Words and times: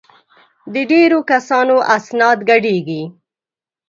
د 0.73 0.75
ډېرو 0.91 1.19
کسانو 1.31 1.75
اسناد 1.97 2.39
ګډېږي. 2.49 3.03